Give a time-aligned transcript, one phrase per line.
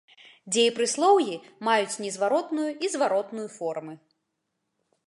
[0.53, 1.35] Дзеепрыслоўі
[1.67, 3.93] маюць незваротную і зваротную формы.